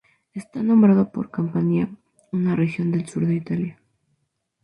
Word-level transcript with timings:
Está 0.33 0.63
nombrado 0.63 1.11
por 1.11 1.29
Campania, 1.29 1.87
una 2.31 2.55
región 2.55 2.89
del 2.89 3.07
sur 3.07 3.23
de 3.27 3.35
Italia. 3.35 3.77